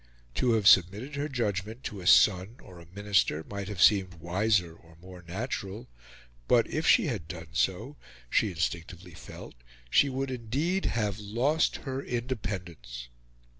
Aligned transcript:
To 0.33 0.53
have 0.53 0.65
submitted 0.67 1.13
her 1.15 1.29
judgment 1.29 1.83
to 1.83 2.01
a 2.01 2.07
son 2.07 2.55
or 2.63 2.79
a 2.79 2.87
Minister 2.87 3.43
might 3.47 3.67
have 3.67 3.83
seemed 3.83 4.15
wiser 4.15 4.73
or 4.73 4.95
more 4.99 5.21
natural; 5.21 5.87
but 6.47 6.67
if 6.67 6.87
she 6.87 7.05
had 7.05 7.27
done 7.27 7.49
so, 7.51 7.97
she 8.27 8.49
instinctively 8.49 9.13
felt, 9.13 9.53
she 9.91 10.09
would 10.09 10.31
indeed 10.31 10.85
have 10.85 11.19
lost 11.19 11.75
her 11.85 12.01
independence. 12.03 13.09